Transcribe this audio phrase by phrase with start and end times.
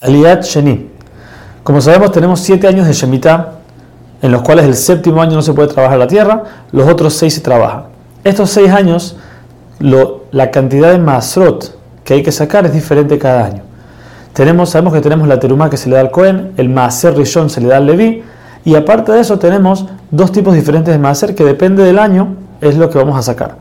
[0.00, 0.88] Aliyat Sheni.
[1.64, 3.54] Como sabemos, tenemos siete años de Shemitah,
[4.22, 7.34] en los cuales el séptimo año no se puede trabajar la tierra, los otros seis
[7.34, 7.86] se trabajan.
[8.22, 9.16] Estos seis años,
[9.80, 13.62] la cantidad de masrot que hay que sacar es diferente cada año.
[14.34, 17.50] Tenemos, sabemos que tenemos la terumá que se le da al Cohen, el maaser rishon
[17.50, 18.22] se le da al Leví,
[18.64, 22.76] y aparte de eso tenemos dos tipos diferentes de maaser que depende del año, es
[22.76, 23.56] lo que vamos a sacar.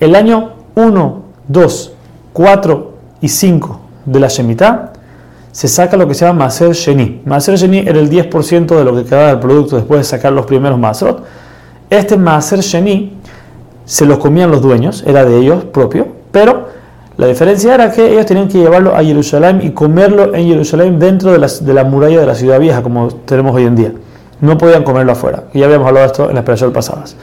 [0.00, 1.92] El año 1, 2,
[2.32, 4.92] 4 y 5 de la Shemitah
[5.56, 7.22] se saca lo que se llama Maser Sheni.
[7.24, 10.44] Maser Sheni era el 10% de lo que quedaba del producto después de sacar los
[10.44, 11.24] primeros Maserot.
[11.88, 13.14] Este Maser Sheni
[13.86, 16.68] se los comían los dueños, era de ellos propio, pero
[17.16, 21.32] la diferencia era que ellos tenían que llevarlo a Jerusalén y comerlo en Jerusalén dentro
[21.32, 23.92] de la, de la muralla de la ciudad vieja, como tenemos hoy en día.
[24.42, 25.44] No podían comerlo afuera.
[25.54, 27.16] Ya habíamos hablado de esto en las expresión pasadas.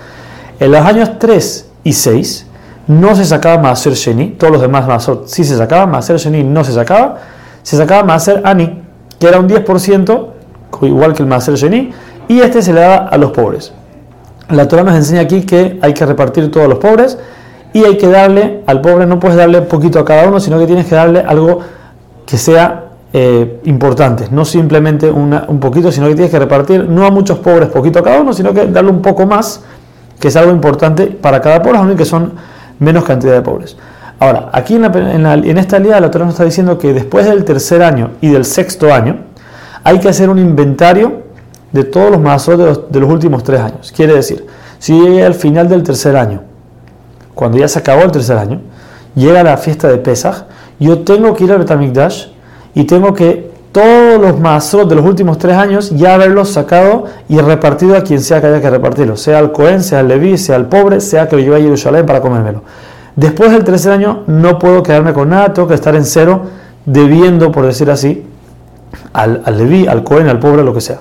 [0.60, 2.48] En los años 3 y 6
[2.88, 6.64] no se sacaba Maser Sheni, todos los demás Maserot sí se sacaban, Maser Sheni no
[6.64, 7.20] se sacaba
[7.64, 8.82] se sacaba Maser Ani,
[9.20, 10.28] que era un 10%,
[10.82, 11.92] igual que el Maser Sheni,
[12.28, 13.74] y este se le daba a los pobres.
[14.50, 17.18] La Torah nos enseña aquí que hay que repartir todo a los pobres
[17.72, 20.68] y hay que darle al pobre, no puedes darle poquito a cada uno, sino que
[20.68, 21.60] tienes que darle algo
[22.26, 27.12] que sea eh, importante, no simplemente un poquito, sino que tienes que repartir no a
[27.12, 29.64] muchos pobres poquito a cada uno, sino que darle un poco más,
[30.20, 32.34] que es algo importante para cada pobre, aunque son
[32.80, 33.78] menos cantidad de pobres.
[34.20, 38.12] Ahora, aquí en, esta liga la Torah nos está diciendo que después del tercer año
[38.22, 39.18] y del sexto año
[39.84, 41.24] hay que hacer un inventario
[41.72, 42.58] de todos los mazos
[42.90, 43.92] de los, últimos tres años.
[43.94, 44.46] Quiere decir,
[44.80, 46.42] si llega al final del tercer año,
[47.34, 48.62] cuando ya se acabó el tercer año,
[49.16, 50.46] llega la fiesta de Pesach,
[50.80, 52.28] yo tengo que ir al Betamikdash
[52.76, 57.40] y tengo que todos los mazos de los últimos tres años ya haberlos sacado y
[57.40, 60.56] repartido a quien sea que haya que repartirlo, sea al Cohen, sea al Leví, sea
[60.56, 62.62] al pobre, sea que lo lleve a Jerusalén para comérmelo.
[63.16, 66.44] Después del tercer año no puedo quedarme con nada, tengo que estar en cero,
[66.86, 68.26] debiendo, por decir así,
[69.14, 71.00] al, al Leví, al Cohen, al pobre, lo que sea.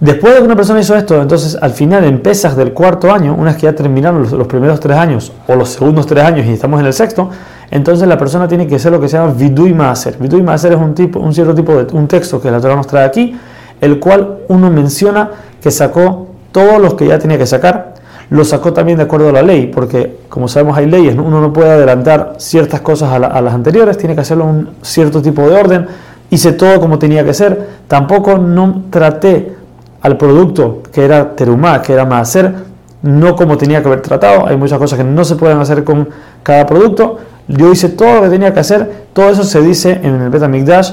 [0.00, 3.34] Después de que una persona hizo esto, entonces al final en pesas del cuarto año,
[3.34, 6.50] una vez que ya terminaron los, primeros tres años o los segundos tres años y
[6.52, 7.30] estamos en el sexto,
[7.70, 10.18] entonces la persona tiene que hacer lo que se llama vidui maaser.
[10.18, 12.86] Vidui maaser es un, tipo, un cierto tipo de un texto que la Torah nos
[12.86, 13.38] trae aquí,
[13.80, 15.30] el cual uno menciona
[15.62, 17.93] que sacó todos los que ya tenía que sacar
[18.30, 21.52] lo sacó también de acuerdo a la ley, porque como sabemos hay leyes, uno no
[21.52, 25.86] puede adelantar ciertas cosas a, las anteriores, tiene que hacerlo un cierto tipo de orden,
[26.30, 29.54] hice todo como tenía que ser, tampoco no traté
[30.00, 32.54] al producto que era terumá, que era hacer
[33.02, 36.08] no como tenía que haber tratado, hay muchas cosas que no se pueden hacer con
[36.42, 37.18] cada producto,
[37.48, 40.92] yo hice todo lo que tenía que hacer, todo eso se dice en el Betamikdash,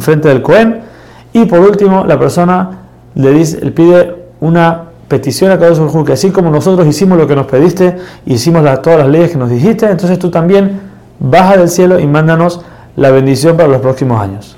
[0.00, 0.80] frente del Cohen,
[1.32, 2.70] y por último la persona
[3.14, 7.26] le, dice, le pide una petición a cada uno que así como nosotros hicimos lo
[7.26, 10.80] que nos pediste, hicimos todas las leyes que nos dijiste, entonces tú también
[11.18, 12.60] baja del cielo y mándanos
[12.96, 14.56] la bendición para los próximos años.